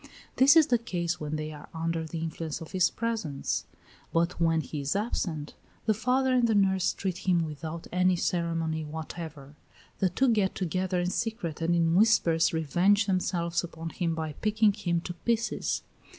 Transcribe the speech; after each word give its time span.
This 0.37 0.55
is 0.55 0.65
the 0.65 0.79
case 0.79 1.19
when 1.19 1.35
they 1.35 1.51
are 1.51 1.69
under 1.75 2.05
the 2.07 2.17
influence 2.21 2.59
of 2.59 2.71
his 2.71 2.89
presence: 2.89 3.65
but 4.11 4.41
when 4.41 4.61
he 4.61 4.79
is 4.81 4.95
absent, 4.95 5.53
the 5.85 5.93
father 5.93 6.33
and 6.33 6.47
the 6.47 6.55
nurse 6.55 6.91
treat 6.91 7.27
him 7.29 7.45
without 7.45 7.85
any 7.91 8.15
ceremony 8.15 8.83
whatever. 8.83 9.53
The 9.99 10.09
two 10.09 10.29
get 10.29 10.55
together 10.55 10.99
in 10.99 11.11
secret 11.11 11.61
and 11.61 11.75
in 11.75 11.93
whispers 11.93 12.51
revenge 12.51 13.05
themselves 13.05 13.63
upon 13.63 13.91
him 13.91 14.15
by 14.15 14.33
picking 14.33 14.73
him 14.73 15.01
to 15.01 15.13
pieces. 15.13 15.83